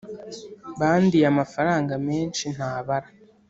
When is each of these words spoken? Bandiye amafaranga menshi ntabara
Bandiye 0.79 1.25
amafaranga 1.33 1.93
menshi 2.07 2.45
ntabara 2.55 3.07